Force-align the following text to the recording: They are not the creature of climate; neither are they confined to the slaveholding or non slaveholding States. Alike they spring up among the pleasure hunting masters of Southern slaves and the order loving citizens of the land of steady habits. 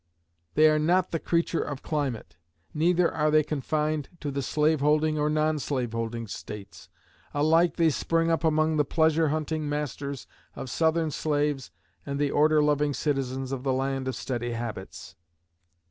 They 0.55 0.67
are 0.67 0.79
not 0.79 1.11
the 1.11 1.19
creature 1.19 1.61
of 1.61 1.83
climate; 1.83 2.35
neither 2.73 3.13
are 3.13 3.29
they 3.29 3.43
confined 3.43 4.09
to 4.21 4.31
the 4.31 4.41
slaveholding 4.41 5.19
or 5.19 5.29
non 5.29 5.59
slaveholding 5.59 6.25
States. 6.25 6.89
Alike 7.35 7.75
they 7.75 7.91
spring 7.91 8.31
up 8.31 8.43
among 8.43 8.77
the 8.77 8.83
pleasure 8.83 9.27
hunting 9.27 9.69
masters 9.69 10.25
of 10.55 10.71
Southern 10.71 11.11
slaves 11.11 11.69
and 12.03 12.17
the 12.17 12.31
order 12.31 12.63
loving 12.63 12.95
citizens 12.95 13.51
of 13.51 13.61
the 13.61 13.73
land 13.73 14.07
of 14.07 14.15
steady 14.15 14.53
habits. 14.53 15.15